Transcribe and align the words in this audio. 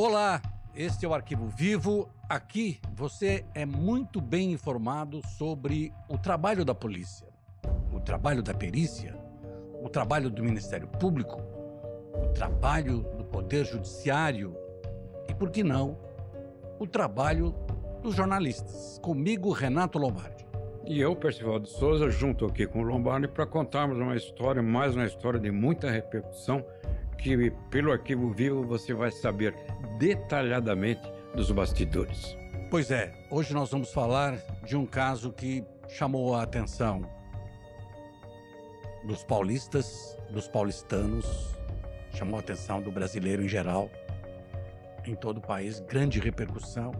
Olá, 0.00 0.40
este 0.76 1.04
é 1.04 1.08
o 1.08 1.12
Arquivo 1.12 1.48
Vivo. 1.48 2.08
Aqui 2.28 2.78
você 2.94 3.44
é 3.52 3.66
muito 3.66 4.20
bem 4.20 4.52
informado 4.52 5.20
sobre 5.36 5.92
o 6.08 6.16
trabalho 6.16 6.64
da 6.64 6.72
polícia, 6.72 7.26
o 7.92 7.98
trabalho 7.98 8.40
da 8.40 8.54
perícia, 8.54 9.18
o 9.82 9.88
trabalho 9.88 10.30
do 10.30 10.40
Ministério 10.40 10.86
Público, 10.86 11.42
o 12.14 12.28
trabalho 12.28 13.00
do 13.16 13.24
Poder 13.24 13.64
Judiciário 13.64 14.56
e, 15.28 15.34
por 15.34 15.50
que 15.50 15.64
não, 15.64 15.98
o 16.78 16.86
trabalho 16.86 17.52
dos 18.00 18.14
jornalistas. 18.14 19.00
Comigo, 19.02 19.50
Renato 19.50 19.98
Lombardi. 19.98 20.46
E 20.86 21.00
eu, 21.00 21.16
Percival 21.16 21.58
de 21.58 21.70
Souza, 21.70 22.08
junto 22.08 22.46
aqui 22.46 22.68
com 22.68 22.82
o 22.82 22.84
Lombardi, 22.84 23.26
para 23.26 23.44
contarmos 23.44 23.98
uma 23.98 24.14
história, 24.14 24.62
mais 24.62 24.94
uma 24.94 25.06
história 25.06 25.40
de 25.40 25.50
muita 25.50 25.90
repercussão 25.90 26.64
que 27.18 27.50
pelo 27.70 27.92
arquivo 27.92 28.30
vivo 28.30 28.62
você 28.62 28.94
vai 28.94 29.10
saber 29.10 29.54
detalhadamente 29.98 31.02
dos 31.34 31.50
bastidores. 31.50 32.36
Pois 32.70 32.90
é, 32.90 33.12
hoje 33.30 33.52
nós 33.52 33.70
vamos 33.70 33.92
falar 33.92 34.38
de 34.64 34.76
um 34.76 34.86
caso 34.86 35.32
que 35.32 35.64
chamou 35.88 36.34
a 36.34 36.42
atenção 36.42 37.02
dos 39.04 39.24
paulistas, 39.24 40.16
dos 40.30 40.48
paulistanos, 40.48 41.54
chamou 42.12 42.36
a 42.36 42.40
atenção 42.40 42.80
do 42.82 42.92
brasileiro 42.92 43.42
em 43.42 43.48
geral, 43.48 43.90
em 45.06 45.14
todo 45.14 45.38
o 45.38 45.40
país, 45.40 45.80
grande 45.80 46.20
repercussão. 46.20 46.92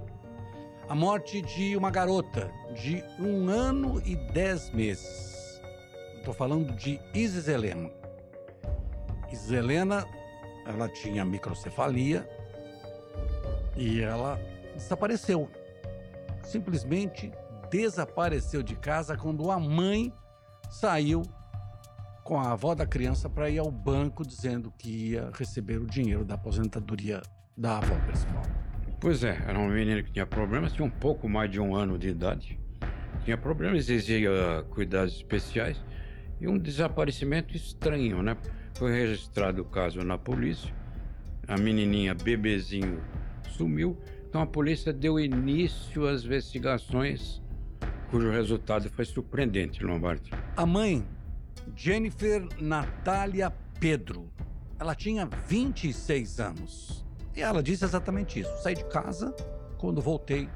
A 0.89 0.95
morte 0.95 1.43
de 1.43 1.77
uma 1.77 1.91
garota 1.91 2.51
de 2.75 3.05
um 3.21 3.51
ano 3.51 4.01
e 4.07 4.16
dez 4.33 4.71
meses. 4.71 5.61
Estou 6.16 6.33
falando 6.33 6.73
de 6.75 6.99
Isis 7.13 7.47
Helena. 7.47 7.91
Iselena, 9.32 10.07
ela 10.66 10.88
tinha 10.88 11.24
microcefalia 11.24 12.29
e 13.76 14.01
ela 14.01 14.40
desapareceu. 14.74 15.48
Simplesmente 16.43 17.32
desapareceu 17.70 18.62
de 18.62 18.74
casa 18.76 19.16
quando 19.16 19.51
a 19.51 19.59
mãe 19.59 20.12
saiu 20.70 21.23
com 22.24 22.38
a 22.38 22.52
avó 22.52 22.74
da 22.74 22.87
criança 22.87 23.29
para 23.29 23.48
ir 23.48 23.59
ao 23.59 23.70
banco 23.70 24.26
dizendo 24.26 24.73
que 24.76 25.12
ia 25.12 25.30
receber 25.35 25.79
o 25.79 25.87
dinheiro 25.87 26.24
da 26.24 26.35
aposentadoria 26.35 27.23
da 27.57 27.79
avó 27.79 27.95
principal. 28.07 28.42
Pois 29.01 29.23
é, 29.24 29.38
era 29.46 29.59
uma 29.59 29.68
menina 29.68 30.02
que 30.02 30.10
tinha 30.10 30.26
problemas, 30.26 30.73
tinha 30.73 30.85
um 30.85 30.90
pouco 30.90 31.29
mais 31.29 31.51
de 31.51 31.60
um 31.60 31.74
ano 31.74 31.98
de 31.98 32.09
idade. 32.09 32.59
Tinha 33.24 33.38
problemas, 33.38 33.88
exigia 33.88 34.30
cuidados 34.70 35.15
especiais 35.15 35.80
e 36.41 36.49
um 36.49 36.59
desaparecimento 36.59 37.57
estranho, 37.57 38.23
né? 38.23 38.37
Foi 38.75 38.93
registrado 38.93 39.63
o 39.63 39.65
caso 39.65 40.03
na 40.03 40.17
polícia. 40.17 40.73
A 41.47 41.57
menininha, 41.57 42.15
bebezinho, 42.15 43.03
sumiu. 43.51 43.97
Então 44.29 44.43
a 44.43 44.47
polícia 44.47 44.93
deu 44.93 45.19
início 45.19 46.07
às 46.07 46.25
investigações, 46.25 47.43
cujo 48.11 48.31
resultado 48.31 48.89
foi 48.91 49.05
surpreendente, 49.05 49.83
Lombardi. 49.83 50.31
A 50.57 50.66
mãe, 50.66 51.05
Jennifer 51.75 52.47
Natália 52.61 53.51
Pedro, 53.81 54.31
ela 54.79 54.95
tinha 54.95 55.27
26 55.27 56.41
anos. 56.41 57.05
E 57.35 57.41
ela 57.41 57.63
disse 57.63 57.85
exatamente 57.85 58.41
isso. 58.41 58.63
Saí 58.63 58.75
de 58.75 58.85
casa, 58.85 59.35
quando 59.79 60.01
voltei, 60.01 60.49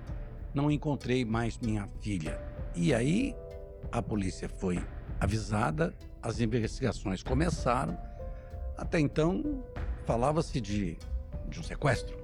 não 0.54 0.70
encontrei 0.70 1.24
mais 1.24 1.58
minha 1.58 1.88
filha. 2.00 2.40
E 2.74 2.92
aí 2.92 3.34
a 3.90 4.02
polícia 4.02 4.48
foi 4.48 4.82
avisada, 5.22 5.94
as 6.22 6.40
investigações 6.40 7.22
começaram 7.22 7.98
até 8.76 8.98
então, 8.98 9.62
falava-se 10.04 10.60
de, 10.60 10.98
de 11.48 11.60
um 11.60 11.62
sequestro. 11.62 12.16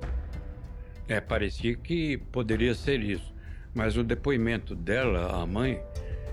É, 1.06 1.20
parecia 1.20 1.76
que 1.76 2.18
poderia 2.18 2.74
ser 2.74 3.00
isso. 3.00 3.34
Mas 3.74 3.96
o 3.96 4.02
depoimento 4.02 4.74
dela, 4.74 5.40
a 5.40 5.46
mãe, 5.46 5.80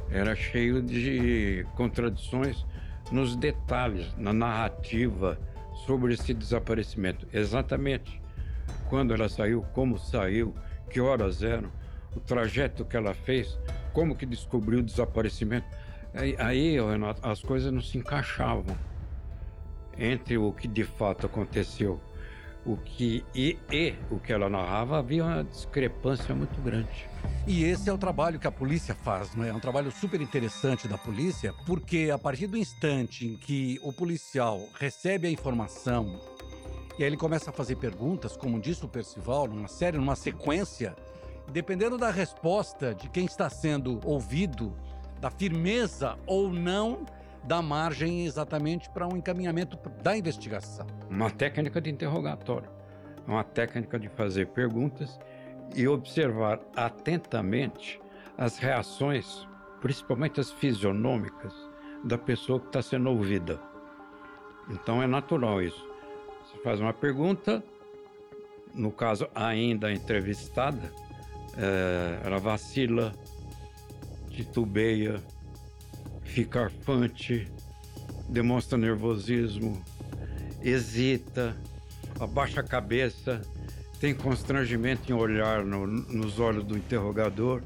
era 0.09 0.35
cheio 0.35 0.81
de 0.81 1.66
contradições 1.75 2.66
nos 3.11 3.35
detalhes, 3.35 4.16
na 4.17 4.34
narrativa 4.34 5.40
sobre 5.85 6.16
esse 6.16 6.34
desaparecimento. 6.34 7.28
Exatamente 7.31 8.19
quando 8.90 9.13
ela 9.13 9.29
saiu, 9.29 9.61
como 9.73 10.00
saiu, 10.00 10.56
que 10.90 11.00
horas 11.00 11.44
eram, 11.44 11.69
o 12.16 12.19
trajeto 12.19 12.84
que 12.84 12.97
ela 12.97 13.13
fez, 13.13 13.59
como 13.94 14.16
que 14.16 14.25
descobriu 14.25 14.79
o 14.79 14.84
desaparecimento. 14.84 15.67
Aí, 16.16 16.36
aí 16.40 16.80
Renato, 16.80 17.22
as 17.28 17.42
coisas 17.42 17.72
não 17.72 17.81
se 17.81 17.98
encaixavam 17.98 18.78
entre 19.98 20.38
o 20.38 20.52
que 20.52 20.68
de 20.68 20.84
fato 20.84 21.26
aconteceu 21.26 22.00
o 22.66 22.76
que 22.78 23.24
e, 23.34 23.58
e, 23.72 23.94
o 24.09 24.20
que 24.20 24.34
ela 24.34 24.50
narrava 24.50 24.98
havia 24.98 25.24
uma 25.24 25.44
discrepância 25.44 26.34
muito 26.34 26.59
grande. 26.62 27.08
E 27.46 27.64
esse 27.64 27.90
é 27.90 27.94
o 27.94 27.98
trabalho 27.98 28.40
que 28.40 28.48
a 28.48 28.52
polícia 28.52 28.96
faz, 28.96 29.36
não 29.36 29.44
é? 29.44 29.50
É 29.50 29.53
um 29.53 29.59
trabalho 29.59 29.92
super 29.92 30.20
interessante 30.20 30.88
da 30.88 30.98
polícia, 30.98 31.53
porque 31.68 32.09
a 32.12 32.18
partir 32.18 32.47
do 32.47 32.58
instante 32.58 33.28
em 33.28 33.38
que 33.38 33.80
o 33.84 33.94
policial 33.94 34.68
recebe 34.80 35.28
a 35.28 35.32
informação 35.32 36.20
e 36.97 37.03
aí 37.03 37.09
ele 37.09 37.18
começa 37.18 37.50
a 37.52 37.53
fazer 37.53 37.76
perguntas, 37.76 38.36
como 38.36 38.59
disse 38.59 38.84
o 38.84 38.88
Percival, 38.88 39.47
numa 39.47 39.68
série, 39.68 39.97
numa 39.97 40.16
sequência, 40.16 40.96
dependendo 41.52 41.97
da 41.97 42.09
resposta 42.09 42.96
de 42.96 43.09
quem 43.09 43.26
está 43.26 43.50
sendo 43.50 44.00
ouvido, 44.03 44.74
da 45.20 45.30
firmeza 45.30 46.18
ou 46.26 46.50
não 46.50 47.06
dá 47.44 47.62
margem 47.62 48.26
exatamente 48.26 48.90
para 48.90 49.08
um 49.08 49.16
encaminhamento 49.16 49.78
da 50.02 50.18
investigação. 50.18 50.86
Uma 51.09 51.30
técnica 51.30 51.80
de 51.80 51.92
interrogatório, 51.92 52.70
uma 53.28 53.44
técnica 53.44 54.00
de 54.00 54.09
fazer 54.09 54.48
perguntas 54.48 55.20
e 55.76 55.88
observar 55.88 56.59
atentamente 56.76 58.00
as 58.38 58.58
reações, 58.58 59.48
principalmente 59.81 60.40
as 60.40 60.52
fisionômicas, 60.52 61.53
da 62.03 62.18
pessoa 62.18 62.59
que 62.59 62.68
está 62.68 62.82
sendo 62.82 63.09
ouvida. 63.09 63.59
Então 64.70 65.02
é 65.02 65.08
natural 65.08 65.62
isso. 65.62 65.88
Você 66.44 66.62
faz 66.64 66.80
uma 66.80 66.94
pergunta, 66.94 67.64
no 68.74 68.92
caso 68.92 69.28
ainda 69.34 69.92
entrevistada, 69.92 70.92
é, 71.58 72.20
ela 72.24 72.38
vacila, 72.38 73.12
titubeia, 74.35 75.22
fica 76.23 76.66
arfante, 76.66 77.47
demonstra 78.28 78.78
nervosismo, 78.78 79.81
hesita, 80.62 81.56
abaixa 82.19 82.59
a 82.59 82.63
cabeça, 82.63 83.41
tem 84.00 84.13
constrangimento 84.13 85.12
em 85.12 85.16
olhar 85.16 85.63
no, 85.63 85.88
nos 85.88 86.40
olhos 86.40 86.63
do 86.63 86.78
interrogador. 86.78 87.62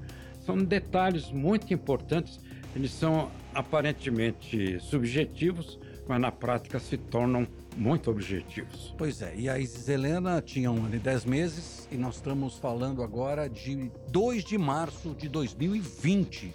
São 0.46 0.58
detalhes 0.58 1.32
muito 1.32 1.74
importantes, 1.74 2.40
eles 2.76 2.92
são 2.92 3.32
aparentemente 3.54 4.80
subjetivos, 4.80 5.80
mas 6.08 6.20
na 6.20 6.32
prática 6.32 6.80
se 6.80 6.98
tornam 6.98 7.48
muito 7.80 8.12
objetivos. 8.12 8.94
Pois 8.98 9.22
é, 9.22 9.34
e 9.36 9.50
a 9.50 9.58
Isis 9.58 9.88
Helena 9.88 10.42
tinha 10.42 10.70
um 10.70 10.86
ano 10.86 10.96
e 10.96 11.00
dez 11.00 11.24
meses, 11.24 11.88
e 11.90 11.96
nós 11.96 12.16
estamos 12.16 12.58
falando 12.58 13.02
agora 13.02 13.50
de 13.50 13.90
2 14.10 14.44
de 14.44 14.58
março 14.58 15.16
de 15.16 15.30
2020, 15.30 16.54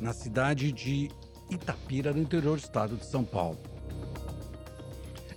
na 0.00 0.12
cidade 0.12 0.72
de 0.72 1.08
Itapira, 1.48 2.12
no 2.12 2.20
interior 2.20 2.58
do 2.58 2.62
estado 2.62 2.96
de 2.96 3.06
São 3.06 3.24
Paulo. 3.24 3.58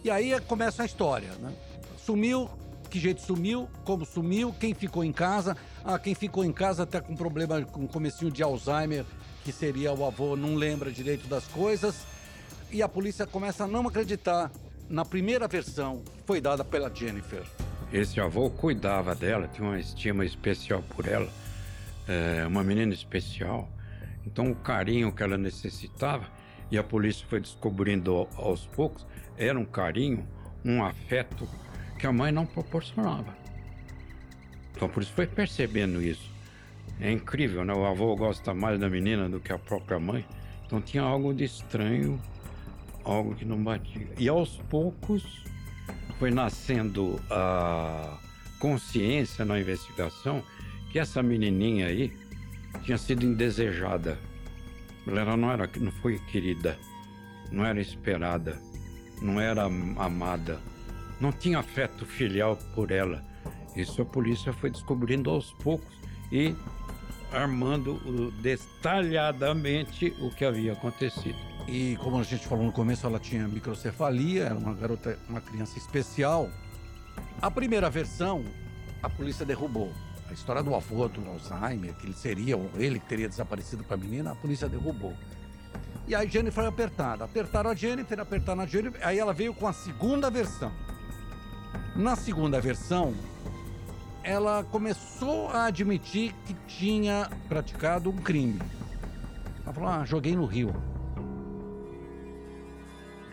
E 0.04 0.10
aí 0.10 0.38
começa 0.42 0.82
a 0.82 0.86
história, 0.86 1.30
né? 1.40 1.54
Sumiu, 1.98 2.50
que 2.90 3.00
jeito 3.00 3.22
sumiu, 3.22 3.70
como 3.86 4.06
sumiu, 4.06 4.54
quem 4.60 4.74
ficou 4.74 5.04
em 5.04 5.14
casa. 5.14 5.56
Ah, 5.84 5.98
quem 5.98 6.14
ficou 6.14 6.44
em 6.44 6.52
casa 6.52 6.84
até 6.84 7.00
com 7.00 7.16
problema 7.16 7.62
com 7.64 7.88
comecinho 7.88 8.32
de 8.32 8.44
Alzheimer, 8.44 9.06
que 9.44 9.52
seria 9.52 9.94
o 9.94 10.06
avô, 10.06 10.36
não 10.36 10.56
lembra 10.56 10.92
direito 10.92 11.28
das 11.28 11.48
coisas. 11.48 11.96
E 12.72 12.82
a 12.82 12.90
polícia 12.90 13.26
começa 13.26 13.64
a 13.64 13.68
não 13.68 13.88
acreditar 13.88 14.52
na 14.90 15.06
primeira 15.06 15.48
versão 15.48 16.04
foi 16.26 16.40
dada 16.42 16.64
pela 16.64 16.94
Jennifer. 16.94 17.44
Esse 17.92 18.20
avô 18.20 18.50
cuidava 18.50 19.14
dela, 19.14 19.48
tinha 19.48 19.68
uma 19.68 19.80
estima 19.80 20.26
especial 20.26 20.84
por 20.96 21.08
ela, 21.08 21.30
é, 22.08 22.46
uma 22.48 22.64
menina 22.64 22.94
especial. 22.94 23.70
Então, 24.26 24.50
o 24.52 24.56
carinho 24.56 25.12
que 25.12 25.22
ela 25.22 25.38
necessitava, 25.38 26.26
e 26.72 26.78
a 26.78 26.84
polícia 26.84 27.26
foi 27.30 27.40
descobrindo 27.40 28.28
aos 28.36 28.66
poucos, 28.66 29.06
era 29.38 29.60
um 29.60 29.66
carinho, 29.66 30.28
um 30.66 30.84
afeto 30.84 31.48
que 32.00 32.08
a 32.08 32.12
mãe 32.12 32.32
não 32.32 32.46
proporcionava. 32.46 33.36
Então, 34.76 34.90
por 34.90 35.04
isso 35.04 35.14
foi 35.14 35.28
percebendo 35.28 36.02
isso. 36.02 36.32
É 37.00 37.12
incrível, 37.12 37.64
né? 37.64 37.74
O 37.74 37.86
avô 37.86 38.16
gosta 38.16 38.54
mais 38.54 38.80
da 38.80 38.90
menina 38.90 39.30
do 39.30 39.40
que 39.40 39.52
a 39.54 39.58
própria 39.60 40.00
mãe. 40.00 40.26
Então, 40.66 40.82
tinha 40.82 41.04
algo 41.04 41.34
de 41.34 41.44
estranho, 41.44 42.20
algo 43.04 43.36
que 43.36 43.46
não 43.46 43.62
batia. 43.64 44.08
E 44.18 44.28
aos 44.28 44.58
poucos 44.70 45.44
foi 46.20 46.32
nascendo 46.32 47.20
a 47.30 48.18
consciência 48.60 49.44
na 49.44 49.60
investigação 49.60 50.44
que 50.92 51.00
essa 51.00 51.22
menininha 51.22 51.88
aí 51.88 52.14
tinha 52.84 52.98
sido 52.98 53.26
indesejada. 53.26 54.18
Ela 55.06 55.36
não 55.36 55.52
era, 55.52 55.70
não 55.80 55.92
foi 55.92 56.18
querida, 56.32 56.78
não 57.52 57.66
era 57.66 57.82
esperada, 57.82 58.58
não 59.22 59.40
era 59.40 59.64
amada, 59.66 60.62
não 61.20 61.32
tinha 61.32 61.60
afeto 61.60 62.06
filial 62.06 62.58
por 62.74 62.92
ela. 62.92 63.24
Isso 63.76 64.02
a 64.02 64.06
polícia 64.06 64.54
foi 64.54 64.70
descobrindo 64.70 65.30
aos 65.30 65.52
poucos 65.54 65.94
e 66.32 66.56
armando 67.32 68.32
detalhadamente 68.42 70.14
o 70.20 70.30
que 70.30 70.46
havia 70.46 70.74
acontecido. 70.74 71.53
E 71.68 71.98
como 71.98 72.20
a 72.20 72.24
gente 72.24 72.46
falou 72.46 72.66
no 72.66 72.72
começo, 72.72 73.06
ela 73.08 73.20
tinha 73.20 73.48
microcefalia, 73.48 74.46
era 74.46 74.56
uma 74.56 74.74
garota, 74.74 75.18
uma 75.30 75.42
criança 75.42 75.78
especial. 75.78 76.50
A 77.42 77.50
primeira 77.50 77.90
versão, 77.90 78.44
a 79.02 79.10
polícia 79.10 79.46
derrubou. 79.46 79.92
A 80.30 80.34
história 80.34 80.64
do 80.64 80.74
avô 80.76 81.08
do 81.08 81.22
Alzheimer, 81.30 81.94
que 81.96 82.06
ele 82.06 82.14
seria, 82.14 82.58
ele 82.76 83.00
que 83.00 83.06
teria 83.08 83.30
desaparecido 83.30 83.84
com 83.84 83.94
a 83.94 83.98
menina, 83.98 84.32
a 84.32 84.36
polícia 84.36 84.68
derrubou. 84.68 85.14
E 86.08 86.14
aí 86.14 86.28
Jennifer 86.28 86.54
foi 86.54 86.66
apertada. 86.66 87.24
Apertaram 87.24 87.70
a 87.70 87.76
Jennifer, 87.76 88.20
apertaram 88.20 88.62
a 88.62 88.66
Jennifer, 88.66 89.00
aí 89.06 89.18
ela 89.18 89.34
veio 89.34 89.54
com 89.54 89.68
a 89.68 89.74
segunda 89.74 90.30
versão. 90.30 90.72
Na 91.96 92.16
segunda 92.16 92.60
versão, 92.60 93.14
ela 94.24 94.64
começou 94.64 95.50
a 95.50 95.66
admitir 95.66 96.34
que 96.46 96.54
tinha 96.68 97.30
praticado 97.48 98.10
um 98.10 98.18
crime. 98.18 98.60
Ela 99.64 99.74
falou: 99.74 99.90
ah, 99.90 100.06
joguei 100.06 100.36
no 100.36 100.46
rio. 100.46 100.74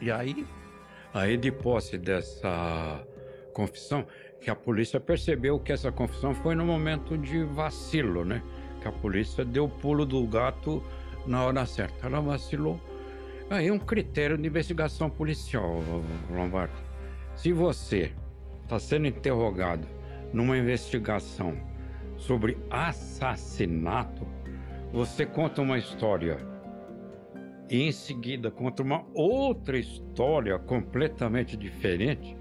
E 0.00 0.11
aí? 0.11 0.47
Aí, 1.12 1.37
de 1.37 1.50
posse 1.50 1.99
dessa 1.99 3.05
confissão, 3.52 4.06
que 4.41 4.50
a 4.50 4.55
polícia 4.55 4.99
percebeu 4.99 5.58
que 5.58 5.73
essa 5.73 5.93
confissão 5.93 6.35
foi 6.35 6.55
no 6.55 6.64
momento 6.64 7.19
de 7.19 7.44
vacilo, 7.44 8.25
né? 8.25 8.43
Que 8.81 8.88
a 8.88 8.93
polícia 8.93 9.44
deu 9.44 9.64
o 9.64 9.69
pulo 9.69 10.06
do 10.06 10.26
gato 10.26 10.82
na 11.26 11.44
hora 11.44 11.67
certa. 11.67 12.06
Ela 12.06 12.20
vacilou. 12.20 12.81
Aí 13.50 13.70
um 13.70 13.79
critério 13.79 14.38
de 14.38 14.47
investigação 14.47 15.11
policial, 15.11 15.82
Lombardo. 16.31 16.73
Se 17.35 17.53
você 17.53 18.12
está 18.62 18.79
sendo 18.79 19.08
interrogado 19.08 19.87
numa 20.32 20.56
investigação 20.56 21.56
sobre 22.17 22.56
assassinato, 22.70 24.26
você 24.93 25.26
conta 25.26 25.61
uma 25.61 25.79
história 25.79 26.38
e 27.70 27.82
em 27.82 27.93
seguida 27.93 28.50
conta 28.50 28.82
uma 28.82 29.05
outra 29.14 29.78
história 29.78 30.58
completamente 30.58 31.56
diferente, 31.56 32.37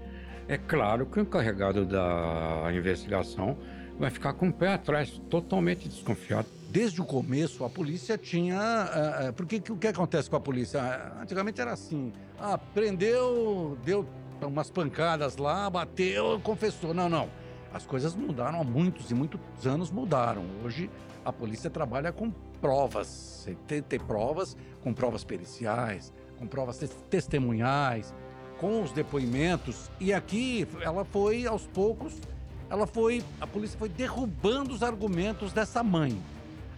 é 0.48 0.58
claro 0.58 1.06
que 1.06 1.20
o 1.20 1.22
encarregado 1.22 1.86
da 1.86 2.68
investigação 2.74 3.56
vai 3.96 4.10
ficar 4.10 4.32
com 4.32 4.48
o 4.48 4.52
pé 4.52 4.72
atrás, 4.72 5.20
totalmente 5.30 5.88
desconfiado. 5.88 6.48
Desde 6.70 7.00
o 7.00 7.04
começo, 7.04 7.64
a 7.64 7.70
polícia 7.70 8.18
tinha. 8.18 8.58
Uh, 8.58 9.32
porque 9.34 9.62
o 9.70 9.76
que 9.76 9.86
acontece 9.86 10.28
com 10.28 10.36
a 10.36 10.40
polícia? 10.40 10.80
Antigamente 11.20 11.60
era 11.60 11.72
assim: 11.72 12.12
ah, 12.38 12.58
prendeu, 12.58 13.78
deu 13.84 14.06
umas 14.40 14.70
pancadas 14.70 15.36
lá, 15.36 15.68
bateu, 15.68 16.40
confessou. 16.42 16.94
Não, 16.94 17.08
não. 17.08 17.28
As 17.72 17.86
coisas 17.86 18.14
mudaram 18.14 18.60
há 18.60 18.64
muitos 18.64 19.10
e 19.10 19.14
muitos 19.14 19.40
anos 19.64 19.90
mudaram. 19.90 20.44
Hoje 20.64 20.90
a 21.24 21.32
polícia 21.32 21.70
trabalha 21.70 22.12
com 22.12 22.30
provas, 22.60 23.48
tem, 23.66 23.80
tem 23.80 23.98
provas, 23.98 24.56
com 24.82 24.92
provas 24.92 25.22
periciais, 25.22 26.12
com 26.38 26.46
provas 26.46 26.78
testemunhais, 27.08 28.12
com 28.58 28.82
os 28.82 28.92
depoimentos. 28.92 29.90
E 30.00 30.12
aqui 30.12 30.66
ela 30.82 31.04
foi 31.04 31.46
aos 31.46 31.66
poucos, 31.66 32.20
ela 32.68 32.86
foi, 32.86 33.22
a 33.40 33.46
polícia 33.46 33.78
foi 33.78 33.88
derrubando 33.88 34.74
os 34.74 34.82
argumentos 34.82 35.52
dessa 35.52 35.82
mãe, 35.82 36.20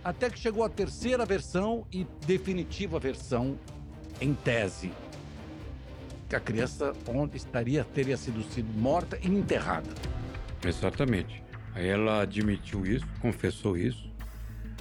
até 0.04 0.28
que 0.28 0.38
chegou 0.38 0.62
a 0.62 0.68
terceira 0.68 1.24
versão 1.24 1.86
e 1.90 2.06
definitiva 2.26 2.98
versão 2.98 3.58
em 4.20 4.34
tese. 4.34 4.92
Que 6.28 6.36
a 6.36 6.40
criança 6.40 6.92
onde 7.08 7.36
estaria 7.36 7.84
teria 7.84 8.16
sido 8.16 8.42
sido 8.52 8.72
morta 8.78 9.18
e 9.22 9.28
enterrada. 9.28 9.90
Exatamente. 10.64 11.42
Aí 11.74 11.88
ela 11.88 12.22
admitiu 12.22 12.84
isso, 12.84 13.06
confessou 13.20 13.76
isso. 13.76 14.10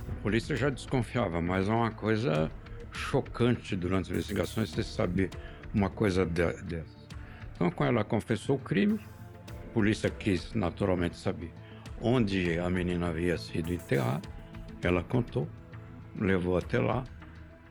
A 0.10 0.22
polícia 0.22 0.56
já 0.56 0.70
desconfiava, 0.70 1.42
mas 1.42 1.68
é 1.68 1.72
uma 1.72 1.92
coisa 1.92 2.52
chocante 2.92 3.76
durante 3.76 4.06
as 4.06 4.10
investigações 4.12 4.70
você 4.70 4.84
saber 4.84 5.30
uma 5.74 5.90
coisa 5.90 6.26
dessa. 6.26 7.02
Então, 7.56 7.72
quando 7.72 7.90
ela 7.90 8.04
confessou 8.04 8.58
o 8.58 8.60
crime, 8.60 9.00
a 9.48 9.74
polícia 9.74 10.10
quis 10.10 10.54
naturalmente 10.54 11.16
saber 11.16 11.54
onde 12.02 12.60
a 12.60 12.70
menina 12.70 13.10
havia 13.10 13.38
sido 13.38 13.74
enterrada. 13.74 14.28
Ela 14.82 15.04
contou, 15.04 15.48
levou 16.20 16.58
até 16.58 16.80
lá, 16.80 17.04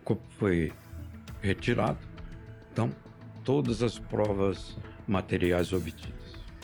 o 0.01 0.05
corpo 0.05 0.25
foi 0.39 0.73
retirado. 1.43 1.99
Então, 2.73 2.91
todas 3.45 3.83
as 3.83 3.99
provas 3.99 4.79
materiais 5.07 5.73
obtidas. 5.73 6.19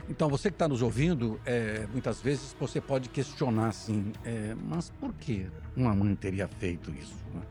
Então, 0.08 0.28
você 0.28 0.50
que 0.50 0.54
está 0.54 0.68
nos 0.68 0.82
ouvindo, 0.82 1.40
é, 1.44 1.84
muitas 1.90 2.20
vezes 2.20 2.54
você 2.58 2.80
pode 2.80 3.08
questionar 3.08 3.68
assim, 3.68 4.12
é, 4.24 4.54
mas 4.54 4.88
por 4.88 5.12
que 5.12 5.48
uma 5.76 5.92
mãe 5.94 6.14
teria 6.14 6.46
feito 6.46 6.92
isso? 6.92 7.16
Né? 7.34 7.42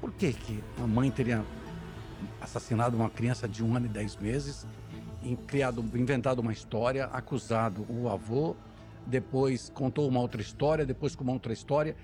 Por 0.00 0.12
que, 0.12 0.32
que 0.32 0.62
a 0.82 0.86
mãe 0.88 1.08
teria 1.10 1.44
assassinado 2.40 2.96
uma 2.96 3.08
criança 3.08 3.46
de 3.46 3.62
um 3.62 3.76
ano 3.76 3.86
e 3.86 3.88
dez 3.88 4.16
meses, 4.16 4.66
criado, 5.46 5.84
inventado 5.94 6.40
uma 6.40 6.52
história, 6.52 7.06
acusado 7.06 7.86
o 7.88 8.08
avô, 8.08 8.56
depois 9.06 9.70
contou 9.70 10.08
uma 10.08 10.20
outra 10.20 10.40
história, 10.40 10.84
depois 10.84 11.14
com 11.14 11.22
uma 11.22 11.32
outra 11.32 11.52
história, 11.52 11.96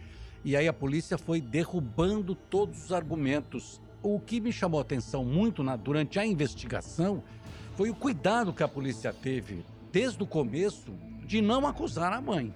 e 0.45 0.57
aí 0.57 0.69
a 0.69 0.73
polícia 0.73 1.19
foi 1.19 1.41
derrubando 1.41 2.35
todos 2.35 2.85
os 2.85 2.93
argumentos. 2.93 3.81
O 4.03 4.21
que 4.21 4.41
me 4.41 4.53
chamou 4.53 4.79
a 4.79 4.83
atenção 4.83 5.25
muito 5.25 5.63
na, 5.63 5.77
durante 5.77 6.19
a 6.19 6.25
investigação 6.25 7.23
foi 7.77 7.91
o 7.91 7.95
cuidado 7.95 8.53
que 8.53 8.63
a 8.63 8.69
polícia 8.69 9.13
teve 9.13 9.65
desde 9.93 10.23
o 10.23 10.27
começo, 10.27 10.95
de 11.25 11.41
não 11.41 11.67
acusar 11.67 12.13
a 12.13 12.21
mãe. 12.21 12.53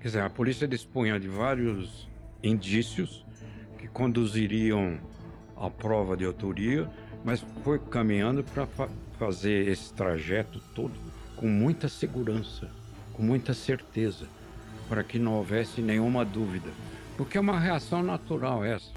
Quer 0.00 0.08
dizer, 0.08 0.22
a 0.22 0.30
polícia 0.30 0.68
dispunha 0.68 1.18
de 1.18 1.28
vários 1.28 2.08
indícios 2.42 3.24
que 3.78 3.88
conduziriam 3.88 4.98
à 5.56 5.70
prova 5.70 6.16
de 6.16 6.24
autoria, 6.24 6.88
mas 7.24 7.44
foi 7.62 7.78
caminhando 7.78 8.44
para 8.44 8.66
fa 8.66 8.88
fazer 9.18 9.66
esse 9.68 9.94
trajeto 9.94 10.60
todo 10.74 10.92
com 11.36 11.48
muita 11.48 11.88
segurança, 11.88 12.70
com 13.14 13.22
muita 13.22 13.54
certeza, 13.54 14.26
para 14.90 15.02
que 15.02 15.18
não 15.18 15.34
houvesse 15.34 15.80
nenhuma 15.80 16.22
dúvida. 16.22 16.68
Porque 17.16 17.38
é 17.38 17.40
uma 17.40 17.58
reação 17.58 18.02
natural 18.02 18.62
essa. 18.62 18.92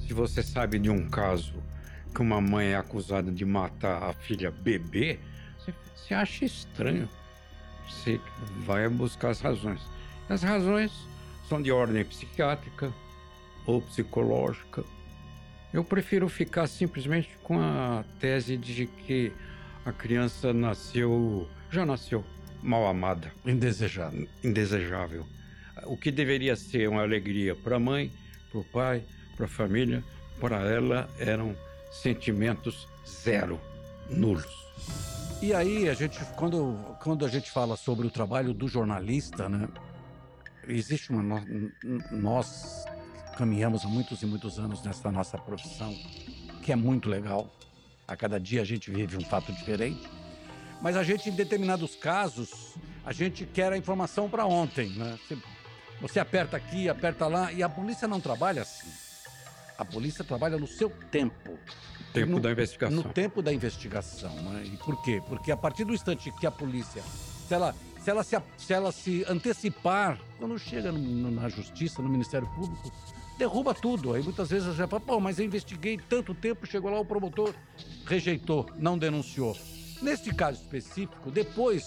Se 0.00 0.12
você 0.12 0.42
sabe 0.42 0.80
de 0.80 0.90
um 0.90 1.08
caso 1.08 1.54
que 2.12 2.20
uma 2.20 2.40
mãe 2.40 2.68
é 2.72 2.76
acusada 2.76 3.30
de 3.30 3.44
matar 3.44 4.02
a 4.02 4.12
filha 4.12 4.50
bebê, 4.50 5.20
você 5.94 6.14
acha 6.14 6.44
estranho. 6.44 7.08
Você 7.88 8.20
vai 8.60 8.88
buscar 8.88 9.30
as 9.30 9.40
razões. 9.40 9.80
As 10.28 10.42
razões 10.42 10.92
são 11.48 11.60
de 11.60 11.70
ordem 11.70 12.04
psiquiátrica 12.04 12.92
ou 13.66 13.80
psicológica. 13.80 14.84
Eu 15.72 15.84
prefiro 15.84 16.28
ficar 16.28 16.66
simplesmente 16.66 17.30
com 17.42 17.58
a 17.58 18.04
tese 18.18 18.56
de 18.56 18.86
que 18.86 19.32
a 19.84 19.92
criança 19.92 20.52
nasceu, 20.52 21.48
já 21.70 21.84
nasceu 21.84 22.24
mal 22.62 22.86
amada, 22.86 23.30
indesejada, 23.44 24.16
indesejável. 24.42 25.26
O 25.84 25.96
que 25.96 26.10
deveria 26.10 26.56
ser 26.56 26.88
uma 26.88 27.02
alegria 27.02 27.54
para 27.54 27.76
a 27.76 27.80
mãe, 27.80 28.10
para 28.50 28.60
o 28.60 28.64
pai, 28.64 29.02
para 29.36 29.44
a 29.44 29.48
família, 29.48 30.02
para 30.40 30.60
ela 30.60 31.10
eram 31.18 31.54
sentimentos 31.90 32.88
zero, 33.06 33.60
nulos. 34.08 35.23
E 35.44 35.52
aí, 35.52 35.90
a 35.90 35.92
gente, 35.92 36.18
quando, 36.36 36.96
quando 37.02 37.22
a 37.22 37.28
gente 37.28 37.50
fala 37.50 37.76
sobre 37.76 38.06
o 38.06 38.10
trabalho 38.10 38.54
do 38.54 38.66
jornalista, 38.66 39.46
né? 39.46 39.68
Existe 40.66 41.12
uma. 41.12 41.44
Nós 42.10 42.86
caminhamos 43.36 43.84
há 43.84 43.88
muitos 43.88 44.22
e 44.22 44.26
muitos 44.26 44.58
anos 44.58 44.82
nessa 44.82 45.12
nossa 45.12 45.36
profissão, 45.36 45.94
que 46.62 46.72
é 46.72 46.76
muito 46.76 47.10
legal. 47.10 47.54
A 48.08 48.16
cada 48.16 48.40
dia 48.40 48.62
a 48.62 48.64
gente 48.64 48.90
vive 48.90 49.18
um 49.18 49.20
fato 49.20 49.52
diferente. 49.52 50.08
Mas 50.80 50.96
a 50.96 51.02
gente, 51.02 51.28
em 51.28 51.32
determinados 51.34 51.94
casos, 51.94 52.74
a 53.04 53.12
gente 53.12 53.44
quer 53.44 53.70
a 53.70 53.76
informação 53.76 54.30
para 54.30 54.46
ontem, 54.46 54.88
né? 54.94 55.18
Você, 55.28 55.38
você 56.00 56.20
aperta 56.20 56.56
aqui, 56.56 56.88
aperta 56.88 57.26
lá, 57.26 57.52
e 57.52 57.62
a 57.62 57.68
polícia 57.68 58.08
não 58.08 58.18
trabalha 58.18 58.62
assim. 58.62 59.03
A 59.76 59.84
polícia 59.84 60.24
trabalha 60.24 60.56
no 60.56 60.66
seu 60.66 60.90
tempo. 61.10 61.58
Tempo 62.12 62.32
no, 62.32 62.40
da 62.40 62.52
investigação. 62.52 62.96
No 62.96 63.04
tempo 63.04 63.42
da 63.42 63.52
investigação. 63.52 64.34
Né? 64.34 64.64
E 64.72 64.76
por 64.76 65.02
quê? 65.02 65.20
Porque 65.28 65.50
a 65.50 65.56
partir 65.56 65.84
do 65.84 65.92
instante 65.92 66.30
que 66.32 66.46
a 66.46 66.50
polícia, 66.50 67.02
se 67.48 67.54
ela 67.54 67.74
se 68.04 68.10
ela 68.10 68.22
se, 68.22 68.36
se, 68.58 68.72
ela 68.74 68.92
se 68.92 69.24
antecipar, 69.26 70.20
quando 70.38 70.58
chega 70.58 70.92
no, 70.92 70.98
no, 70.98 71.30
na 71.30 71.48
justiça, 71.48 72.02
no 72.02 72.08
Ministério 72.10 72.46
Público, 72.48 72.92
derruba 73.38 73.72
tudo. 73.72 74.12
Aí 74.12 74.22
muitas 74.22 74.50
vezes 74.50 74.76
já 74.76 74.86
fala, 74.86 75.00
pô, 75.00 75.18
mas 75.18 75.38
eu 75.38 75.46
investiguei 75.46 75.96
tanto 75.96 76.34
tempo, 76.34 76.66
chegou 76.66 76.90
lá 76.90 77.00
o 77.00 77.04
promotor, 77.04 77.54
rejeitou, 78.04 78.68
não 78.76 78.98
denunciou. 78.98 79.56
Neste 80.02 80.34
caso 80.34 80.60
específico, 80.60 81.30
depois 81.30 81.86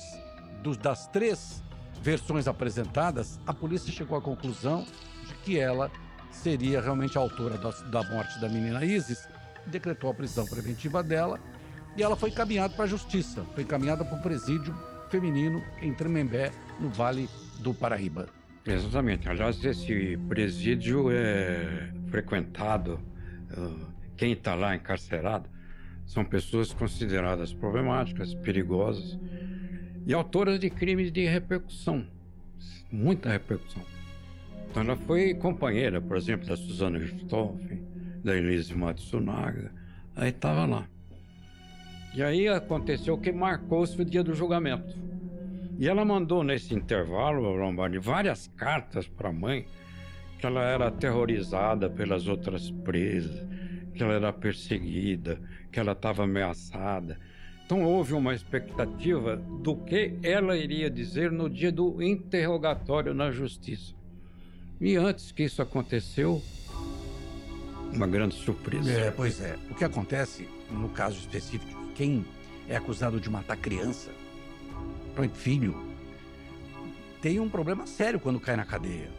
dos, 0.63 0.75
das 0.75 1.07
três 1.07 1.63
versões 2.01 2.47
apresentadas, 2.47 3.39
a 3.45 3.53
polícia 3.53 3.93
chegou 3.93 4.17
à 4.17 4.21
conclusão 4.21 4.87
de 5.27 5.35
que 5.43 5.59
ela 5.59 5.91
seria 6.31 6.81
realmente 6.81 7.17
a 7.17 7.21
autora 7.21 7.57
da, 7.57 7.69
da 7.69 8.03
morte 8.09 8.39
da 8.39 8.47
menina 8.47 8.83
Isis 8.83 9.27
decretou 9.65 10.09
a 10.09 10.13
prisão 10.13 10.45
preventiva 10.45 11.03
dela 11.03 11.39
e 11.95 12.03
ela 12.03 12.15
foi 12.15 12.29
encaminhada 12.29 12.73
para 12.73 12.85
a 12.85 12.87
justiça, 12.87 13.43
foi 13.53 13.63
encaminhada 13.63 14.05
para 14.05 14.17
o 14.17 14.21
presídio 14.21 14.73
feminino 15.09 15.63
em 15.81 15.93
Tremembé, 15.93 16.51
no 16.79 16.89
Vale 16.89 17.29
do 17.59 17.73
Paraíba. 17.73 18.27
Exatamente. 18.65 19.29
Aliás, 19.29 19.63
esse 19.63 20.17
presídio 20.27 21.09
é 21.09 21.91
frequentado, 22.09 22.99
quem 24.15 24.33
está 24.33 24.53
lá 24.55 24.75
encarcerado 24.75 25.49
são 26.05 26.23
pessoas 26.23 26.71
consideradas 26.73 27.53
problemáticas, 27.53 28.33
perigosas 28.33 29.17
e 30.05 30.13
autoras 30.13 30.59
de 30.59 30.69
crimes 30.69 31.11
de 31.11 31.25
repercussão, 31.25 32.05
muita 32.91 33.29
repercussão. 33.29 33.83
Então 34.69 34.83
ela 34.83 34.95
foi 34.95 35.33
companheira, 35.33 36.01
por 36.01 36.17
exemplo, 36.17 36.47
da 36.47 36.55
Suzana 36.55 36.99
Richthofen, 36.99 37.83
da 38.23 38.35
Elise 38.35 38.75
Matsunaga, 38.75 39.71
aí 40.15 40.29
estava 40.29 40.65
lá. 40.65 40.87
E 42.13 42.23
aí 42.23 42.47
aconteceu 42.47 43.17
que 43.17 43.31
marcou-se 43.31 44.01
o 44.01 44.05
dia 44.05 44.23
do 44.23 44.33
julgamento. 44.33 44.95
E 45.79 45.87
ela 45.87 46.03
mandou 46.03 46.43
nesse 46.43 46.73
intervalo, 46.73 47.55
Lombardi, 47.55 47.99
várias 47.99 48.47
cartas 48.47 49.07
para 49.07 49.29
a 49.29 49.33
mãe, 49.33 49.65
que 50.39 50.45
ela 50.45 50.63
era 50.63 50.87
aterrorizada 50.87 51.89
pelas 51.89 52.27
outras 52.27 52.71
presas, 52.71 53.45
que 53.93 54.01
ela 54.01 54.13
era 54.13 54.33
perseguida, 54.33 55.39
que 55.71 55.79
ela 55.79 55.91
estava 55.91 56.23
ameaçada. 56.23 57.19
Então 57.65 57.83
houve 57.83 58.13
uma 58.13 58.33
expectativa 58.33 59.35
do 59.35 59.75
que 59.75 60.17
ela 60.23 60.57
iria 60.57 60.89
dizer 60.89 61.31
no 61.31 61.49
dia 61.49 61.71
do 61.71 62.01
interrogatório 62.01 63.13
na 63.13 63.29
justiça. 63.29 63.93
E 64.79 64.95
antes 64.95 65.31
que 65.31 65.43
isso 65.43 65.61
aconteceu, 65.61 66.41
uma 67.91 68.07
grande 68.07 68.35
surpresa. 68.35 68.91
É, 68.91 69.11
pois 69.11 69.41
é. 69.41 69.57
O 69.69 69.75
que 69.75 69.83
acontece, 69.83 70.47
no 70.69 70.89
caso 70.89 71.17
específico, 71.17 71.79
quem 71.95 72.25
é 72.67 72.75
acusado 72.75 73.19
de 73.19 73.29
matar 73.29 73.57
criança, 73.57 74.11
filho, 75.33 75.75
tem 77.21 77.39
um 77.39 77.49
problema 77.49 77.87
sério 77.87 78.19
quando 78.19 78.39
cai 78.39 78.55
na 78.55 78.65
cadeia. 78.65 79.09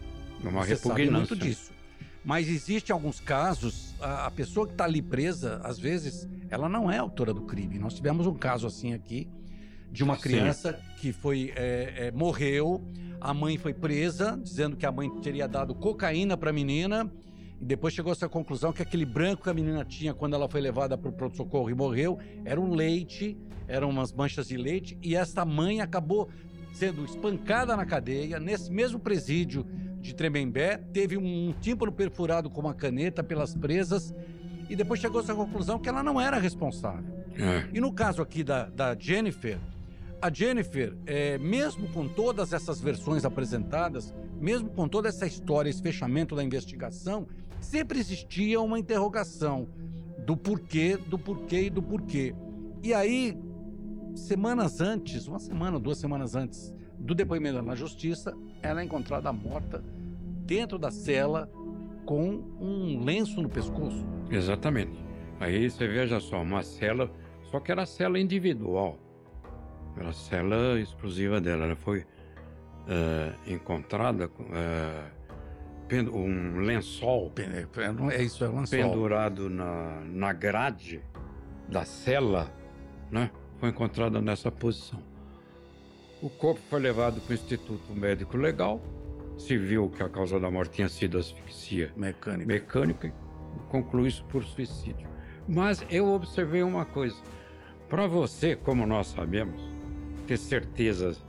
Uma 0.40 0.62
Você 0.64 0.74
repugnância. 0.74 1.12
muito 1.12 1.36
disso. 1.36 1.72
Mas 2.24 2.48
existe 2.48 2.92
alguns 2.92 3.18
casos, 3.18 3.94
a, 4.00 4.26
a 4.26 4.30
pessoa 4.30 4.66
que 4.66 4.74
está 4.74 4.84
ali 4.84 5.02
presa, 5.02 5.60
às 5.64 5.78
vezes, 5.78 6.28
ela 6.50 6.68
não 6.68 6.90
é 6.90 6.98
autora 6.98 7.34
do 7.34 7.42
crime. 7.42 7.78
Nós 7.78 7.94
tivemos 7.94 8.26
um 8.26 8.34
caso 8.34 8.66
assim 8.66 8.92
aqui, 8.92 9.28
de 9.90 10.04
uma 10.04 10.16
criança 10.16 10.72
Sim. 10.72 10.96
que 11.00 11.12
foi 11.12 11.52
é, 11.56 11.94
é, 11.96 12.12
morreu, 12.12 12.84
a 13.20 13.34
mãe 13.34 13.56
foi 13.56 13.74
presa, 13.74 14.38
dizendo 14.42 14.76
que 14.76 14.86
a 14.86 14.92
mãe 14.92 15.10
teria 15.20 15.48
dado 15.48 15.74
cocaína 15.74 16.36
para 16.36 16.50
a 16.50 16.52
menina, 16.52 17.10
e 17.60 17.64
depois 17.64 17.92
chegou 17.92 18.10
a 18.10 18.12
essa 18.12 18.28
conclusão 18.28 18.72
que 18.72 18.82
aquele 18.82 19.04
branco 19.04 19.42
que 19.42 19.50
a 19.50 19.54
menina 19.54 19.84
tinha 19.84 20.14
quando 20.14 20.34
ela 20.34 20.48
foi 20.48 20.60
levada 20.60 20.96
para 20.96 21.08
o 21.08 21.12
pronto-socorro 21.12 21.68
e 21.70 21.74
morreu 21.74 22.18
era 22.44 22.60
um 22.60 22.72
leite, 22.72 23.36
eram 23.66 23.90
umas 23.90 24.12
manchas 24.12 24.46
de 24.48 24.56
leite, 24.56 24.96
e 25.02 25.16
essa 25.16 25.44
mãe 25.44 25.80
acabou 25.80 26.28
sendo 26.72 27.04
espancada 27.04 27.76
na 27.76 27.84
cadeia, 27.84 28.38
nesse 28.38 28.70
mesmo 28.70 29.00
presídio 29.00 29.66
de 30.00 30.14
Tremembé, 30.14 30.76
teve 30.92 31.16
um 31.16 31.52
tímpano 31.60 31.90
perfurado 31.90 32.48
com 32.48 32.60
uma 32.60 32.74
caneta 32.74 33.24
pelas 33.24 33.54
presas, 33.54 34.14
e 34.70 34.76
depois 34.76 35.00
chegou 35.00 35.20
a 35.20 35.24
essa 35.24 35.34
conclusão 35.34 35.78
que 35.78 35.88
ela 35.88 36.02
não 36.02 36.20
era 36.20 36.38
responsável. 36.38 37.18
É. 37.34 37.68
E 37.72 37.80
no 37.80 37.92
caso 37.92 38.22
aqui 38.22 38.44
da, 38.44 38.68
da 38.68 38.94
Jennifer, 38.94 39.58
a 40.20 40.32
Jennifer, 40.32 40.96
é, 41.06 41.38
mesmo 41.38 41.88
com 41.88 42.08
todas 42.08 42.52
essas 42.52 42.80
versões 42.80 43.24
apresentadas, 43.24 44.14
mesmo 44.40 44.68
com 44.70 44.88
toda 44.88 45.08
essa 45.08 45.26
história, 45.26 45.70
esse 45.70 45.82
fechamento 45.82 46.34
da 46.34 46.42
investigação, 46.42 47.26
sempre 47.60 47.98
existia 47.98 48.60
uma 48.60 48.78
interrogação 48.78 49.68
do 50.26 50.36
porquê, 50.36 50.96
do 50.96 51.18
porquê 51.18 51.64
e 51.64 51.70
do 51.70 51.82
porquê. 51.82 52.34
E 52.82 52.92
aí, 52.92 53.38
semanas 54.14 54.80
antes, 54.80 55.26
uma 55.26 55.38
semana, 55.38 55.78
duas 55.78 55.98
semanas 55.98 56.34
antes 56.34 56.74
do 56.98 57.14
depoimento 57.14 57.62
na 57.62 57.74
justiça, 57.74 58.36
ela 58.60 58.80
é 58.80 58.84
encontrada 58.84 59.32
morta 59.32 59.84
dentro 60.44 60.78
da 60.78 60.90
cela 60.90 61.50
com 62.04 62.42
um 62.60 63.04
lenço 63.04 63.40
no 63.40 63.48
pescoço. 63.48 64.04
Exatamente. 64.30 64.98
Aí 65.38 65.70
você 65.70 65.86
veja 65.86 66.18
só, 66.18 66.42
uma 66.42 66.62
cela, 66.62 67.10
só 67.50 67.60
que 67.60 67.70
era 67.70 67.86
cela 67.86 68.18
individual. 68.18 68.98
Era 69.98 70.12
cela 70.12 70.78
exclusiva 70.80 71.40
dela. 71.40 71.64
Ela 71.64 71.76
foi 71.76 72.00
uh, 72.00 73.50
encontrada 73.50 74.26
uh, 74.26 75.18
um 76.12 76.60
lençol 76.60 77.32
é, 77.38 78.14
é 78.14 78.22
isso, 78.22 78.44
é 78.44 78.48
lençol. 78.48 78.66
pendurado 78.66 79.48
na, 79.48 80.02
na 80.04 80.32
grade 80.32 81.02
da 81.66 81.84
cela, 81.84 82.52
né? 83.10 83.30
Foi 83.58 83.70
encontrada 83.70 84.20
nessa 84.20 84.50
posição. 84.50 85.02
O 86.20 86.28
corpo 86.28 86.60
foi 86.68 86.80
levado 86.80 87.20
para 87.20 87.30
o 87.30 87.34
Instituto 87.34 87.92
Médico 87.92 88.36
Legal, 88.36 88.80
se 89.36 89.56
viu 89.56 89.88
que 89.88 90.02
a 90.02 90.08
causa 90.08 90.38
da 90.38 90.50
morte 90.50 90.72
tinha 90.72 90.88
sido 90.88 91.16
asfixia 91.16 91.92
mecânica, 91.96 92.46
mecânica 92.46 93.06
e 93.06 93.12
concluiu 93.70 94.06
isso 94.06 94.24
por 94.24 94.44
suicídio. 94.44 95.08
Mas 95.46 95.84
eu 95.88 96.08
observei 96.08 96.62
uma 96.62 96.84
coisa. 96.84 97.16
Para 97.88 98.06
você, 98.06 98.54
como 98.54 98.86
nós 98.86 99.06
sabemos, 99.06 99.62
ter 100.28 100.36
certeza 100.36 101.14
se 101.14 101.20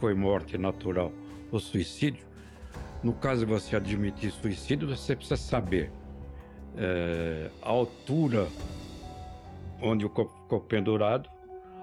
foi 0.00 0.14
morte 0.14 0.56
natural 0.56 1.12
ou 1.50 1.58
suicídio, 1.58 2.24
no 3.02 3.12
caso 3.12 3.44
de 3.44 3.52
você 3.52 3.74
admitir 3.74 4.30
suicídio, 4.30 4.88
você 4.88 5.16
precisa 5.16 5.36
saber 5.36 5.90
é, 6.76 7.50
a 7.60 7.68
altura 7.68 8.46
onde 9.82 10.06
o 10.06 10.10
corpo 10.10 10.32
ficou 10.42 10.60
pendurado, 10.60 11.28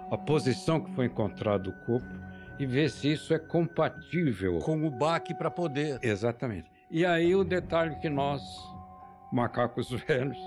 a 0.10 0.18
posição 0.18 0.80
que 0.80 0.92
foi 0.94 1.06
encontrado 1.06 1.70
o 1.70 1.86
corpo 1.86 2.08
e 2.58 2.66
ver 2.66 2.90
se 2.90 3.12
isso 3.12 3.34
é 3.34 3.40
compatível 3.40 4.60
com 4.60 4.86
o 4.86 4.90
baque 4.90 5.34
para 5.34 5.52
poder. 5.52 6.00
Exatamente. 6.02 6.72
E 6.90 7.06
aí 7.06 7.36
o 7.36 7.44
detalhe 7.44 7.96
que 7.96 8.10
nós, 8.10 8.42
macacos 9.32 9.92
velhos, 10.08 10.38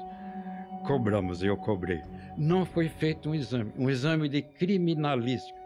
cobramos, 0.87 1.43
eu 1.43 1.57
cobrei. 1.57 2.03
Não 2.39 2.65
foi 2.65 2.89
feito 2.89 3.31
um 3.31 3.35
exame, 3.35 3.73
um 3.77 3.91
exame 3.91 4.29
de 4.29 4.43
criminalística. 4.43 5.66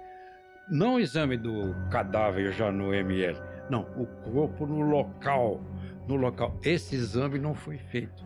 Não 0.71 0.95
o 0.95 1.00
exame 1.00 1.37
do 1.37 1.75
cadáver 1.91 2.53
já 2.53 2.71
no 2.71 2.95
ML, 2.95 3.37
não, 3.69 3.83
o 3.97 4.07
corpo 4.07 4.67
no 4.67 4.81
local, 4.81 5.61
no 6.07 6.15
local. 6.15 6.57
Esse 6.62 6.95
exame 6.95 7.39
não 7.39 7.55
foi 7.55 7.77
feito. 7.77 8.25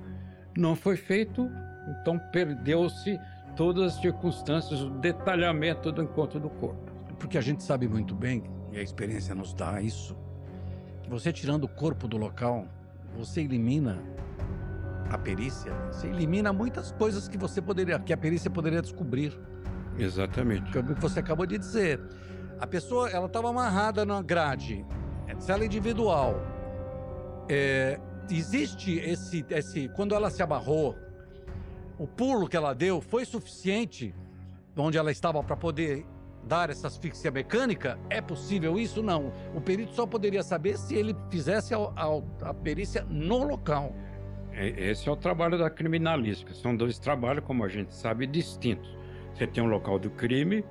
Não 0.56 0.76
foi 0.76 0.96
feito, 0.96 1.50
então 1.88 2.18
perdeu-se 2.18 3.18
todas 3.56 3.94
as 3.94 4.00
circunstâncias, 4.00 4.82
o 4.82 4.90
detalhamento 4.90 5.90
do 5.90 6.02
encontro 6.02 6.38
do 6.38 6.50
corpo. 6.50 6.92
Porque 7.18 7.38
a 7.38 7.40
gente 7.40 7.62
sabe 7.62 7.88
muito 7.88 8.14
bem, 8.14 8.44
e 8.72 8.78
a 8.78 8.82
experiência 8.82 9.34
nos 9.34 9.54
dá 9.54 9.80
isso, 9.80 10.16
que 11.02 11.08
você 11.08 11.32
tirando 11.32 11.64
o 11.64 11.68
corpo 11.68 12.06
do 12.06 12.18
local, 12.18 12.66
você 13.16 13.40
elimina 13.40 13.98
a 15.10 15.16
perícia, 15.16 15.72
você 15.90 16.08
elimina 16.08 16.52
muitas 16.52 16.92
coisas 16.92 17.26
que 17.26 17.38
você 17.38 17.62
poderia, 17.62 17.98
que 17.98 18.12
a 18.12 18.16
perícia 18.16 18.50
poderia 18.50 18.82
descobrir. 18.82 19.38
Exatamente. 19.98 20.70
Que 20.70 20.82
você 21.00 21.20
acabou 21.20 21.46
de 21.46 21.56
dizer. 21.56 22.00
A 22.58 22.66
pessoa, 22.66 23.10
ela 23.10 23.26
estava 23.26 23.50
amarrada 23.50 24.04
na 24.04 24.22
grade, 24.22 24.84
é 25.26 25.34
cela 25.40 25.64
individual. 25.64 26.34
É, 27.48 27.98
existe 28.30 28.98
esse, 28.98 29.44
esse. 29.50 29.88
Quando 29.88 30.14
ela 30.14 30.30
se 30.30 30.42
abarrou, 30.42 30.96
o 31.98 32.06
pulo 32.06 32.48
que 32.48 32.56
ela 32.56 32.74
deu 32.74 33.00
foi 33.00 33.24
suficiente 33.24 34.14
onde 34.76 34.98
ela 34.98 35.12
estava 35.12 35.42
para 35.42 35.56
poder 35.56 36.04
dar 36.46 36.70
essa 36.70 36.86
asfixia 36.86 37.30
mecânica? 37.30 37.98
É 38.10 38.20
possível 38.20 38.78
isso? 38.78 39.02
Não. 39.02 39.32
O 39.54 39.60
perito 39.60 39.92
só 39.94 40.06
poderia 40.06 40.42
saber 40.42 40.76
se 40.76 40.94
ele 40.94 41.14
fizesse 41.30 41.74
a, 41.74 41.78
a, 41.78 42.50
a 42.50 42.54
perícia 42.54 43.04
no 43.08 43.44
local. 43.44 43.94
É, 44.52 44.90
esse 44.90 45.08
é 45.08 45.12
o 45.12 45.16
trabalho 45.16 45.58
da 45.58 45.68
criminalística. 45.68 46.54
São 46.54 46.76
dois 46.76 46.98
trabalhos, 46.98 47.44
como 47.44 47.64
a 47.64 47.68
gente 47.68 47.94
sabe, 47.94 48.26
distintos. 48.26 48.96
Você 49.34 49.46
tem 49.46 49.62
um 49.62 49.66
local 49.66 49.98
do 49.98 50.10
crime, 50.10 50.64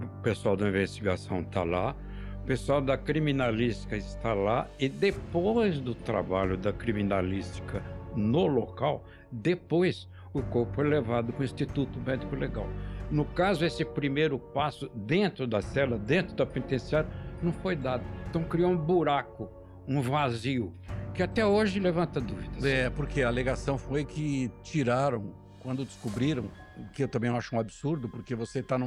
o 0.00 0.22
pessoal 0.22 0.56
da 0.56 0.68
investigação 0.68 1.40
está 1.40 1.62
lá, 1.64 1.96
o 2.42 2.46
pessoal 2.46 2.80
da 2.80 2.96
criminalística 2.96 3.96
está 3.96 4.34
lá 4.34 4.68
e 4.78 4.88
depois 4.88 5.80
do 5.80 5.94
trabalho 5.94 6.56
da 6.56 6.72
criminalística 6.72 7.82
no 8.16 8.46
local, 8.46 9.04
depois 9.30 10.08
o 10.32 10.42
corpo 10.42 10.80
é 10.80 10.84
levado 10.84 11.32
para 11.32 11.42
o 11.42 11.44
Instituto 11.44 12.00
Médico 12.00 12.34
Legal. 12.34 12.66
No 13.10 13.24
caso, 13.24 13.64
esse 13.64 13.84
primeiro 13.84 14.38
passo 14.38 14.90
dentro 14.94 15.46
da 15.46 15.60
cela, 15.60 15.98
dentro 15.98 16.34
da 16.34 16.46
penitenciária, 16.46 17.08
não 17.42 17.52
foi 17.52 17.76
dado. 17.76 18.02
Então 18.30 18.42
criou 18.42 18.70
um 18.70 18.76
buraco, 18.76 19.50
um 19.86 20.00
vazio, 20.00 20.72
que 21.12 21.22
até 21.22 21.44
hoje 21.44 21.78
levanta 21.78 22.20
dúvidas. 22.20 22.64
É, 22.64 22.88
porque 22.88 23.22
a 23.22 23.28
alegação 23.28 23.76
foi 23.76 24.04
que 24.04 24.50
tiraram, 24.62 25.34
quando 25.60 25.84
descobriram, 25.84 26.50
que 26.94 27.04
eu 27.04 27.08
também 27.08 27.30
acho 27.30 27.54
um 27.54 27.60
absurdo, 27.60 28.08
porque 28.08 28.34
você 28.34 28.60
está 28.60 28.78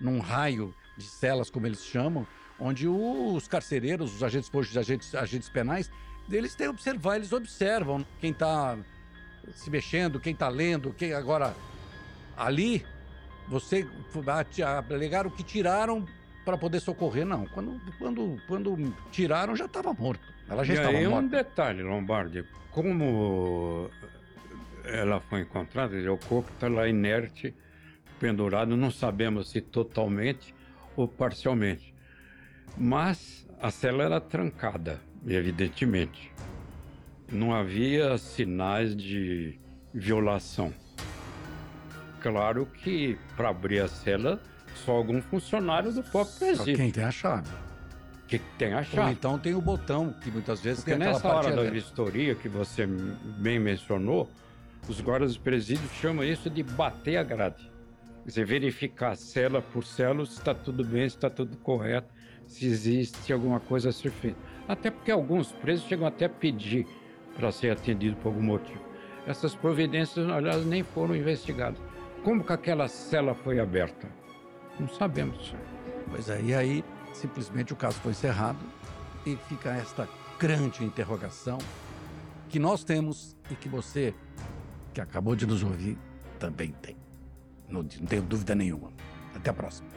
num 0.00 0.18
raio 0.18 0.74
de 0.96 1.04
celas, 1.04 1.50
como 1.50 1.66
eles 1.66 1.84
chamam, 1.84 2.26
onde 2.58 2.86
os 2.86 3.48
carcereiros, 3.48 4.14
os 4.14 4.22
agentes 4.22 4.50
os 4.52 4.76
agentes, 4.76 5.14
agentes 5.14 5.48
penais, 5.48 5.90
eles 6.30 6.54
têm 6.54 6.66
que 6.66 6.70
observar, 6.70 7.16
eles 7.16 7.32
observam 7.32 8.06
quem 8.20 8.30
está 8.30 8.78
se 9.54 9.70
mexendo, 9.70 10.20
quem 10.20 10.32
está 10.32 10.48
lendo, 10.48 10.92
quem 10.92 11.12
agora 11.12 11.54
ali 12.36 12.84
você 13.48 13.86
alegaram 14.88 15.30
que 15.30 15.42
tiraram 15.42 16.06
para 16.44 16.56
poder 16.56 16.80
socorrer, 16.80 17.24
não. 17.24 17.46
Quando, 17.46 17.80
quando, 17.98 18.42
quando 18.46 18.94
tiraram, 19.10 19.54
já 19.54 19.66
estava 19.66 19.92
morto. 19.92 20.22
Ela 20.48 20.64
já 20.64 20.74
e 20.74 20.76
estava 20.76 20.96
aí 20.96 21.06
morta. 21.06 21.26
um 21.26 21.28
detalhe, 21.28 21.82
Lombardi, 21.82 22.44
como 22.70 23.90
ela 24.84 25.20
foi 25.20 25.40
encontrada, 25.40 25.96
o 26.12 26.18
corpo 26.18 26.50
está 26.52 26.68
lá 26.68 26.88
inerte, 26.88 27.54
pendurado, 28.22 28.76
não 28.76 28.88
sabemos 28.92 29.50
se 29.50 29.60
totalmente 29.60 30.54
ou 30.96 31.08
parcialmente. 31.08 31.92
Mas 32.78 33.44
a 33.60 33.68
cela 33.68 34.04
era 34.04 34.20
trancada, 34.20 35.00
evidentemente. 35.26 36.30
Não 37.30 37.52
havia 37.52 38.16
sinais 38.18 38.94
de 38.94 39.58
violação. 39.92 40.72
Claro 42.20 42.64
que 42.66 43.18
para 43.36 43.48
abrir 43.48 43.80
a 43.80 43.88
cela, 43.88 44.40
só 44.84 44.92
algum 44.92 45.20
funcionário 45.20 45.92
do 45.92 46.04
próprio 46.04 46.32
Só 46.32 46.38
presídio 46.38 46.76
quem 46.76 46.92
tem 46.92 47.02
a 47.02 47.10
chave. 47.10 47.50
que 48.28 48.38
tem 48.56 48.72
a 48.72 48.78
Ou 48.78 48.84
chave. 48.84 49.10
então 49.12 49.36
tem 49.36 49.52
o 49.54 49.60
botão, 49.60 50.14
que 50.22 50.30
muitas 50.30 50.60
vezes 50.60 50.84
Porque 50.84 50.96
tem 50.96 51.08
nessa 51.08 51.26
hora 51.26 51.50
da 51.56 51.68
vistoria 51.68 52.36
que 52.36 52.48
você 52.48 52.86
bem 52.86 53.58
mencionou, 53.58 54.30
os 54.88 55.00
guardas 55.00 55.34
do 55.34 55.40
presídio 55.40 55.88
chamam 56.00 56.22
isso 56.24 56.48
de 56.48 56.62
bater 56.62 57.16
a 57.16 57.24
grade. 57.24 57.71
Dizer, 58.24 58.46
verificar 58.46 59.16
cela 59.16 59.60
por 59.60 59.84
cela 59.84 60.24
se 60.24 60.32
está 60.32 60.54
tudo 60.54 60.84
bem, 60.84 61.08
se 61.08 61.16
está 61.16 61.28
tudo 61.28 61.56
correto, 61.58 62.08
se 62.46 62.66
existe 62.66 63.32
alguma 63.32 63.58
coisa 63.58 63.88
a 63.88 63.92
ser 63.92 64.10
feita. 64.10 64.38
Até 64.68 64.90
porque 64.90 65.10
alguns 65.10 65.50
presos 65.50 65.86
chegam 65.86 66.06
até 66.06 66.26
a 66.26 66.28
pedir 66.28 66.86
para 67.34 67.50
ser 67.50 67.70
atendido 67.70 68.16
por 68.16 68.28
algum 68.28 68.42
motivo. 68.42 68.80
Essas 69.26 69.54
providências, 69.54 70.28
aliás, 70.28 70.64
nem 70.64 70.82
foram 70.82 71.16
investigadas. 71.16 71.80
Como 72.22 72.44
que 72.44 72.52
aquela 72.52 72.88
cela 72.88 73.34
foi 73.34 73.58
aberta? 73.58 74.08
Não 74.78 74.88
sabemos. 74.88 75.54
Pois 76.10 76.28
é, 76.28 76.54
aí 76.54 76.84
simplesmente 77.12 77.72
o 77.72 77.76
caso 77.76 77.98
foi 78.00 78.12
encerrado 78.12 78.58
e 79.26 79.36
fica 79.48 79.70
esta 79.70 80.08
grande 80.38 80.84
interrogação 80.84 81.58
que 82.48 82.58
nós 82.58 82.84
temos 82.84 83.36
e 83.50 83.54
que 83.54 83.68
você, 83.68 84.14
que 84.92 85.00
acabou 85.00 85.34
de 85.34 85.46
nos 85.46 85.62
ouvir, 85.62 85.96
também 86.38 86.72
tem. 86.82 87.01
Não, 87.72 87.82
tenho 87.84 88.22
dúvida 88.22 88.54
nenhuma. 88.54 88.90
Até 89.34 89.50
a 89.50 89.54
próxima. 89.54 89.88